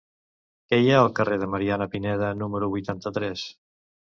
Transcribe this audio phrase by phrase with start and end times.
[0.71, 3.45] Què hi ha al carrer de Mariana Pineda número vuitanta-tres?